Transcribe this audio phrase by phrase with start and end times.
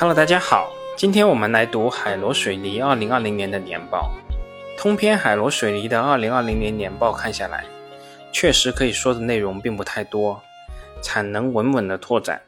[0.00, 4.10] Hello，大家好，今天我们来读海螺水泥二零二零年的年报。
[4.74, 7.66] 通篇海螺水泥的二零二零年年报看下来，
[8.32, 10.42] 确实可以说的内容并不太多，
[11.02, 12.40] 产能稳稳的拓展，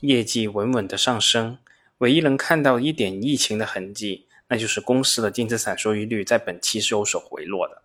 [0.00, 1.56] 业绩稳稳的上升，
[1.96, 7.80] 唯一能看到一点疫情的痕迹，那就是公司的净资产收益率在本期是有所回落的。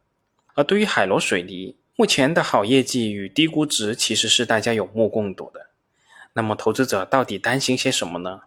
[0.56, 5.68] 而对于海螺水泥目前的好业绩与低估值，其实是大家有目共睹的。
[6.34, 8.42] 那么投资者到底担心些什么呢？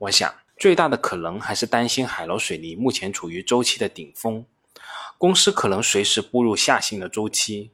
[0.00, 4.46] 我想，最大的可能还是担心海螺水泥目前处于周期的顶峰，
[5.18, 7.72] 公司可能随时步入下行的周期，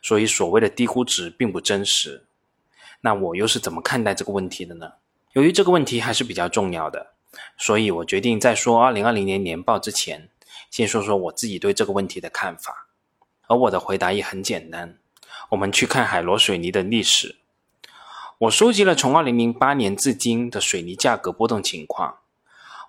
[0.00, 2.24] 所以所谓的低估值并不真实。
[3.00, 4.92] 那我又是怎么看待这个问题的呢？
[5.32, 7.14] 由于这个问题还是比较重要的，
[7.58, 10.28] 所以我决定在说2020年年报之前，
[10.70, 12.86] 先说说我自己对这个问题的看法。
[13.48, 14.98] 而我的回答也很简单，
[15.50, 17.34] 我们去看海螺水泥的历史。
[18.38, 22.18] 我收集了从二零零八年至今的水泥价格波动情况。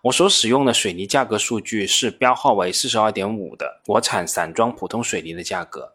[0.02, 5.94] 我所使用的水泥价格数据是标号为四十二点五的国产散装普通水泥的价格。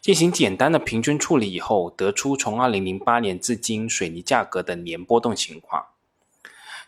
[0.00, 5.84] 进行简单的平均处理以后，得出从二零零八年至今水泥价格的年波动情况。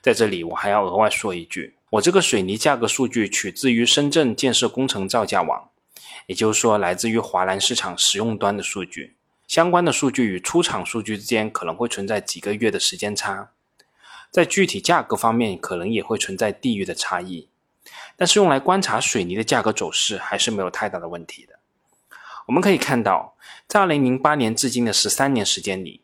[0.00, 5.68] 在这里，我还要额外说一句，我这个水泥价格数据取自于深圳建设工程造价网，
[6.26, 9.16] 也就是说，来自于华南市场实用端的数据。
[9.50, 13.50] 相关的数据与出厂数据之间可能会存在几个月的时间差，
[14.30, 17.48] 在具体价格方面可能也会存在地域的差异，
[18.16, 21.58] 但是用来观察水泥的价格走势还是没有太大的问题的。
[22.46, 23.34] 我们可以看到，
[23.66, 26.00] 在二零零八年至今的十三年时间里，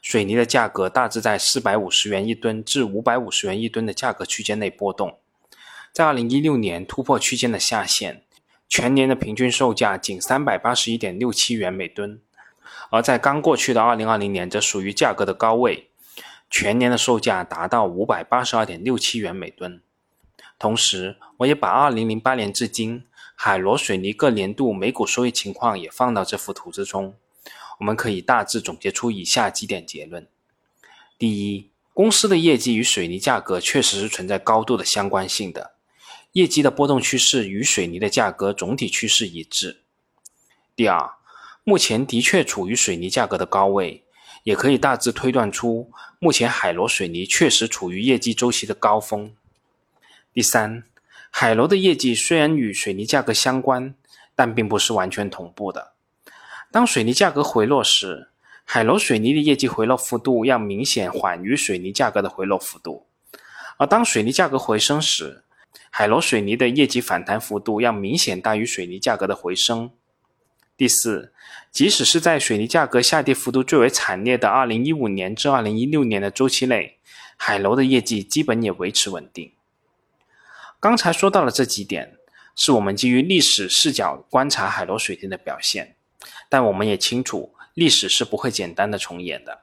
[0.00, 5.18] 水泥的价格大致在四百五十元一吨至五百五十元一吨的价格区间内波动，
[5.92, 8.22] 在二零一六年突破区间的下限，
[8.66, 12.22] 全年的平均售价仅三百八十一点六七元每吨。
[12.90, 15.90] 而在刚过去的二零二零年，则属于价格的高位，
[16.48, 19.80] 全年的售价达到五百八十二点六七元每吨。
[20.58, 27.14] 同时，我也把二零零八年至今海螺水泥各年度每股收益情况也放到这幅图之中，
[27.78, 30.26] 我们可以大致总结出以下几点结论：
[31.16, 35.72] 第一，公司的业绩与水泥价格确实是存在高度的相关性的，
[36.32, 39.80] 业绩的波动趋势与水泥的价格总体趋势一致。
[40.76, 41.14] 第二，
[41.62, 44.02] 目前的确处于水泥价格的高位，
[44.44, 49.34] 也可以大致推断出，目前海螺水泥确实处于业绩周期的高峰。
[50.32, 50.84] 第三，
[51.30, 53.94] 海螺的业绩虽然与水泥价格相关，
[54.34, 55.92] 但并不是完全同步的。
[56.72, 58.30] 当水泥价格回落时，
[58.64, 63.06] 海螺水泥的业绩回落幅度要明显缓于水泥价格的回落幅度；
[63.76, 65.44] 而当水泥价格回升时，
[65.90, 69.90] 海螺水泥的业绩反弹幅度要明显大于水泥价格的回升。
[70.80, 71.30] 第四，
[71.70, 76.96] 即使是在水泥价格下跌幅度最为惨烈的2015年至2016年的周期内，
[77.36, 79.52] 海螺的业绩基本也维持稳定。
[80.80, 82.16] 刚才说到了这几点，
[82.56, 85.96] 是我们基于历史视角观察海螺水泥的表现，
[86.48, 89.60] 但我们也清楚，历史是不会简单的重演的。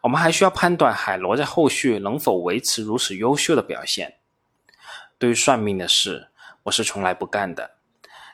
[0.00, 4.14] 我们还需要判断海螺在后续能否维持如此优秀的表现。
[5.18, 6.28] 对于算命的事，
[6.62, 7.72] 我是从来不干的，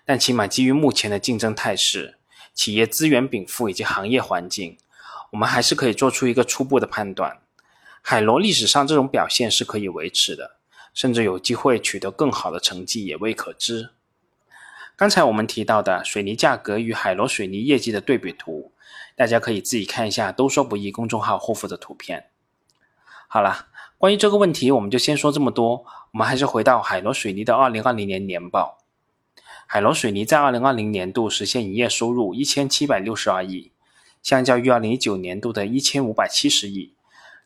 [0.05, 2.19] 但起码基于目前的竞争态势。
[2.55, 4.77] 企业资源禀赋以及行业环境，
[5.31, 7.39] 我们还是可以做出一个初步的判断。
[8.03, 10.57] 海螺历史上这种表现是可以维持的，
[10.93, 13.91] 甚至有机会取得更好的成绩也未可知。
[14.97, 18.73] 刚才我们提到的水泥价格与海螺水泥业绩的对比图，
[19.17, 22.31] 大家可以自己看一下“都说不易”公众号后附的图片。
[23.29, 25.87] 好了，关于这个问题，我们就先说这么多。
[26.13, 28.80] 我们还是回到海螺水泥的二零二零年年报。
[29.73, 33.71] 海螺水泥在二零二零年度实现营业收入一千七百六十二亿，
[34.21, 36.97] 相较于二零一九年度的一千五百七十亿，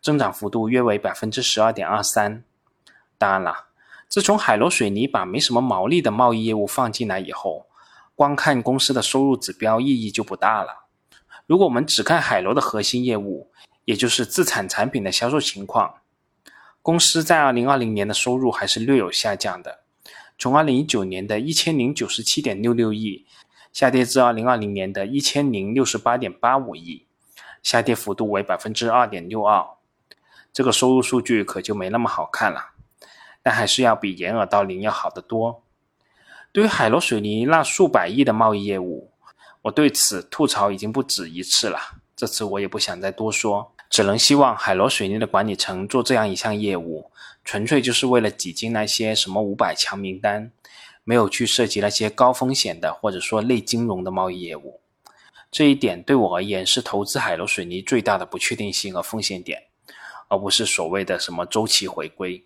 [0.01, 2.43] 增长幅度约为百分之十二点二三。
[3.19, 3.67] 当然了，
[4.09, 7.67] 自从海螺水泥把没什么毛利的贸易业务放进来以后，
[8.15, 10.87] 光看公司的收入指标意义就不大了。
[11.45, 13.51] 如果我们只看海螺的核心业务，
[13.85, 15.97] 也就是自产产品的销售情况，
[16.81, 19.84] 公司在二零二零年的收入还是略有下降的。
[20.39, 23.25] 从二零一九年的一千零九十七点六六亿
[23.73, 27.07] 下跌至二零二零年的一千零六十八点八五亿，
[27.63, 29.65] 下跌幅度为百分之二点六二。
[30.53, 32.73] 这个收入数据可就没那么好看了，
[33.43, 35.63] 但还是要比掩耳盗铃要好得多。
[36.53, 39.11] 对于海螺水泥那数百亿的贸易业务，
[39.63, 41.79] 我对此吐槽已经不止一次了，
[42.15, 43.73] 这次我也不想再多说。
[43.91, 47.11] 只能希望海螺水泥的管理层做这样一项业务，
[47.45, 50.51] 纯粹就是为了挤进那些什么五百强名单，
[51.05, 54.81] 没有去涉及那些高风险的或者说类金融的贸易业务。
[55.51, 59.65] 这一点对我而言是投资海螺水泥最大的不确定性和风险点，
[60.29, 62.43] 而不是所谓的什么周期回归。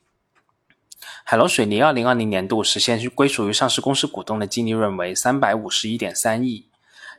[1.24, 6.66] 海螺水泥2020年度实现归属于上市公司股东的净利润为351.3亿，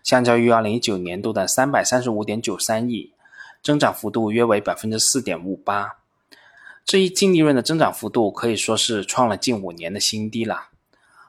[0.03, 3.13] 相较于2019年度的335.93亿，
[3.63, 5.91] 增长幅度约为4.58%。
[6.89, 10.69] 这一净利润的增长幅度可以说是创了近五年的新低了。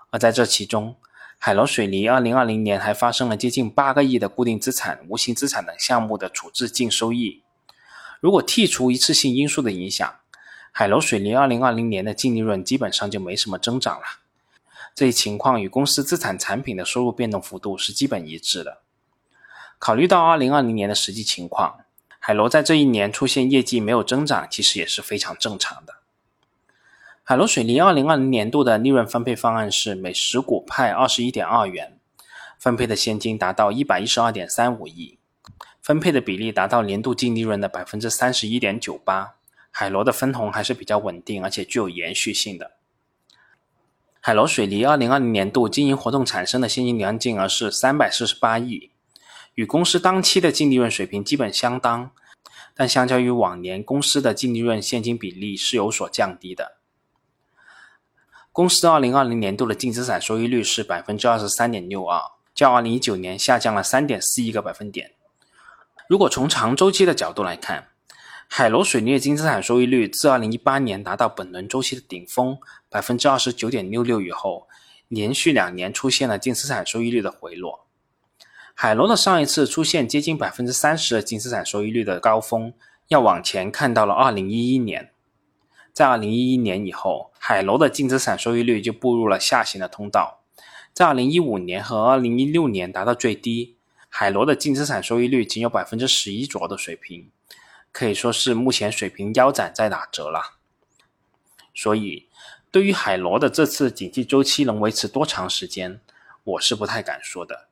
[0.08, 0.96] 而在这其中，
[1.36, 7.42] 海螺水泥2020年还发生了接近八个亿的固定资产、无形资产等项目的处置净收益。
[8.20, 10.10] 如果剔除一次性因素的影响，
[10.72, 14.06] 海螺水泥2020年的净利润基本上就没什么增长了。
[14.94, 18.78] 这一情况与公司资产产品的收入变动幅度是基本一致的。
[19.78, 21.80] 考虑到2020年的实际情况，
[22.22, 25.94] 海螺在这一年出现业绩没有增长，其实也是非常正常的。
[27.24, 31.98] 海螺水泥2020年度的利润分配方案是每十股派21.2元，
[32.58, 35.18] 分配的现金达到112.35亿，
[35.80, 39.30] 分配的比例达到年度净利润的31.98%。
[39.70, 42.72] 海螺的分红还是比较稳定，而且具有延续性的。
[44.20, 48.90] 海螺水泥2020年度经营活动产生的现金流量净额是348亿，
[49.54, 52.12] 与公司当期的净利润水平基本相当，
[52.74, 56.78] 但相较于往年，公司的净利润现金比例是有所降低的。
[58.52, 65.12] 公司2020年度的净资产收益率是23.62%，较2019年下降了3.41个百分点。
[66.08, 67.88] 如果从长周期的角度来看，
[68.48, 72.58] 海螺水泥的净资产收益率自2018年达到本轮周期的顶峰
[72.88, 74.66] 百分之二十九点六六以后，
[75.06, 77.86] 连续两年出现了净资产收益率的回落。
[78.82, 82.72] 海螺的上一次出现接近百分之三十的净资产收益率的高峰，
[83.08, 85.12] 要往前看到了2011年。
[85.92, 90.40] 在2011年以后，海螺的净资产收益率就步入了下行的通道，
[90.94, 93.76] 在2015年和2016年达到最低，
[94.08, 97.30] 海螺的净资产收益率仅有百分之十一左右的水平。
[97.92, 100.54] 可以说是目前水平腰斩在打折了，
[101.74, 102.30] 所以
[102.70, 106.00] 对于海螺的这次景气周期能维持多长时间，
[106.44, 107.66] 我是不太敢说的。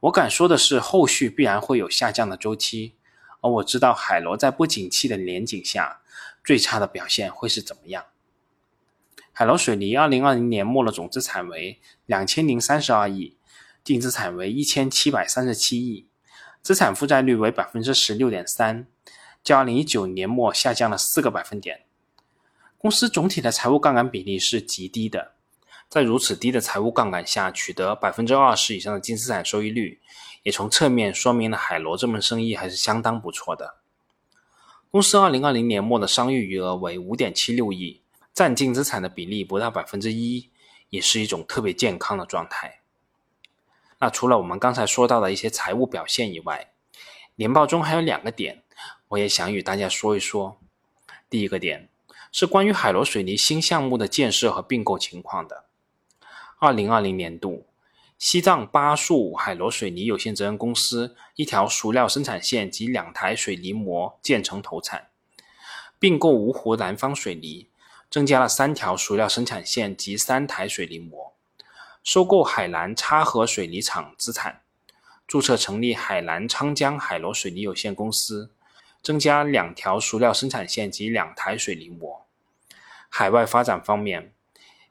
[0.00, 2.94] 我敢说的是，后续必然会有下降的周期，
[3.42, 6.00] 而我知道海螺在不景气的年景下，
[6.42, 8.06] 最差的表现会是怎么样。
[9.32, 13.36] 海螺水泥二零二零年末的总资产为两千零三十二亿，
[13.84, 16.06] 净资产为一千七百三十七亿，
[16.62, 18.86] 资产负债率为百分之十六点三。
[19.42, 21.86] 较2019年末下降了四个百分点。
[22.76, 25.32] 公司总体的财务杠杆比例是极低的，
[25.90, 30.00] 在如此低的财务杠杆下取得百分之二十以上的净资产收益率，
[30.44, 33.74] 也从侧面说明了海螺这门生意还是相当不错的。
[34.92, 38.02] 公司2020年末的商誉余额为5.76亿，
[38.32, 40.48] 占净资产的比例不到百分之一，
[40.90, 42.78] 也是一种特别健康的状态。
[43.98, 46.70] 那除了我们刚才说到的一些财务表现以外，
[47.34, 48.62] 年报中还有两个点。
[49.08, 50.56] 我也想与大家说一说，
[51.28, 51.88] 第一个点
[52.30, 55.64] 是关于海螺水泥新项目的建设和并购情况的。
[56.60, 57.66] 二零二零年度，
[58.18, 65.08] 西藏巴树海螺水泥有限责任公司一条熟料生产线及两台水泥模建成投产，
[65.98, 67.68] 并购芜湖南方水泥，
[68.10, 71.32] 增加了三条熟料生产线及三台水泥模，
[72.04, 74.60] 收购海南插河水泥厂资产，
[75.26, 78.50] 注册成立海南昌江海螺水泥有限公司。
[79.02, 82.26] 增加两条熟料生产线及两台水泥模。
[83.08, 84.34] 海外发展方面，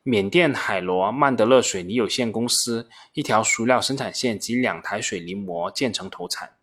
[0.10, 6.54] 缅甸海螺曼德勒水泥有限公司一条熟料生产线及两台水泥模建成投产。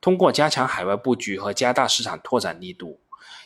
[0.00, 2.98] 通过加强海外布局和加大市场拓展力度，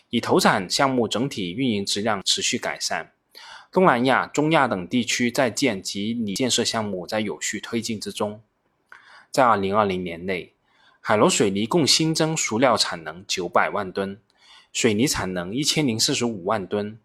[0.09, 3.13] 以投产项目整体运营质量持续改善。
[3.71, 8.43] 东南亚、中亚等地区在建及拟建设项目在有序推进之中。
[9.31, 10.55] 在二零二零年内。
[11.03, 14.21] 海螺水泥共新增熟料产能九百万吨，
[14.71, 17.01] 水泥产能一千零四十五万吨，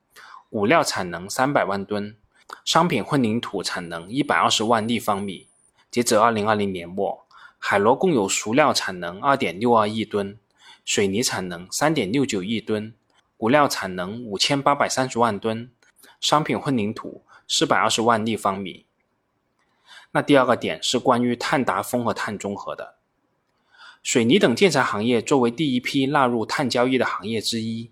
[0.56, 2.16] 物料产能三百万吨，
[2.64, 5.48] 商品混凝土产能一百二十万立方米。
[5.92, 7.26] 截至二零二零年末，
[7.60, 10.40] 海螺共有熟料产能二点六二亿吨，
[10.86, 12.94] 水泥产能三点六九亿吨，
[13.40, 15.70] 物料产能五千八百三十万吨，
[16.22, 18.86] 商品混凝土四百二十万立方米。
[20.12, 22.96] 那第二个点是关于碳达峰和碳中和的。
[24.02, 27.92] 水泥等建材行业作为第一批纳入碳交易的行业之一，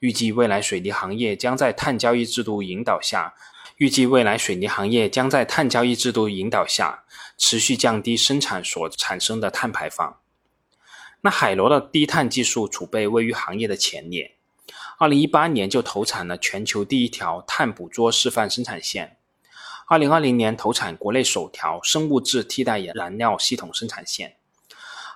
[0.00, 3.34] 预计未来水泥行业将在碳交易制度引导下，
[3.76, 7.04] 预计未来水泥行业将在碳交易制度引导下
[7.36, 10.18] 持续降低生产所产生的碳排放。
[11.20, 14.36] 那海螺的低碳技术储备位于行业的前列，
[14.98, 19.18] 二零一八年就投产了全球第一条碳捕捉示范生产线，
[19.86, 24.39] 二零二零年投产国内首条生物质替代燃料系统生产线。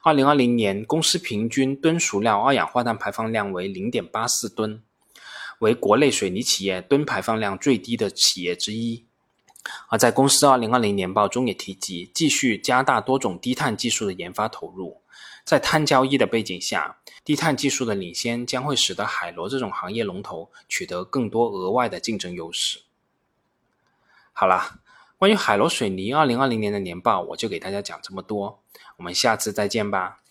[0.05, 4.83] 二零二零年，公司平均吨熟料二氧化碳排放量为零点八四吨，
[5.61, 9.07] 为国内水泥企业吨排放量最低的企业之一。
[9.89, 15.01] 而在公司2020年报中也提及，继续加大多种低碳技术的研发投入。
[15.43, 22.81] 在碳交易的背景下，低碳技术的领先将会使得海螺这种行业龙头取得更多额外的竞争优势。
[24.35, 24.81] 好了，
[25.17, 28.63] 关于海螺水泥二零二零年的年报，我就给大家讲这么多，
[28.97, 30.24] 我们下次再见吧。